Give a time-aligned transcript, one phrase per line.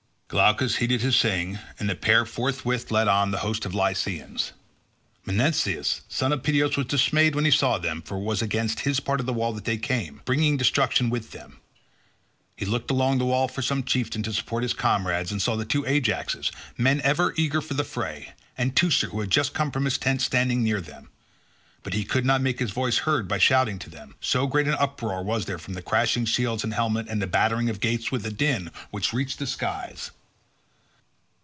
[0.33, 4.53] Glaucus heeded his saying, and the pair forthwith led on the host of Lycians.
[5.25, 9.01] Menestheus son of Peteos was dismayed when he saw them, for it was against his
[9.01, 11.59] part of the wall that they came—bringing destruction with them;
[12.55, 15.65] he looked along the wall for some chieftain to support his comrades and saw the
[15.65, 19.83] two Ajaxes, men ever eager for the fray, and Teucer, who had just come from
[19.83, 21.09] his tent, standing near them;
[21.83, 24.75] but he could not make his voice heard by shouting to them, so great an
[24.79, 28.31] uproar was there from crashing shields and helmets and the battering of gates with a
[28.31, 30.11] din which reached the skies.